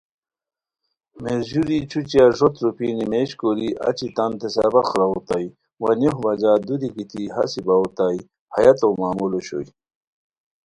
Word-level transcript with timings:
میرژوری 1.21 1.79
چھوچھیہ 1.89 2.25
ݱوت 2.37 2.55
روپھی 2.63 2.87
نیمیژ 2.97 3.29
کوری 3.39 3.69
اچی 3.87 4.07
تنتین 4.15 4.51
سبق 4.55 4.87
راؤ 4.97 5.11
اوتائے 5.15 5.47
وا 5.81 5.89
نیوف 5.99 6.17
بجا 6.23 6.53
دُوری 6.65 6.89
گیتی 6.95 7.23
ہاسی 7.35 7.61
باؤ 7.65 7.81
اوتائے، 7.83 8.19
ہیہ 8.53 8.63
ہتو 8.73 8.87
معمول 8.99 9.31
اوشوئے 9.35 9.67